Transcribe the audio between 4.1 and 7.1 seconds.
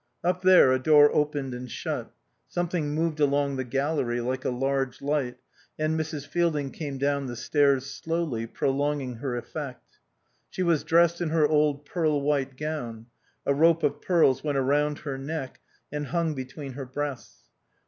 like a large light, and Mrs. Fielding came